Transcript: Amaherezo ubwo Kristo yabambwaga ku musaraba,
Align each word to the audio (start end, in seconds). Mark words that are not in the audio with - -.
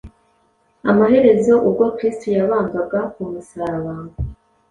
Amaherezo 0.91 1.53
ubwo 1.67 1.85
Kristo 1.95 2.27
yabambwaga 2.37 2.99
ku 3.13 3.21
musaraba, 3.31 3.93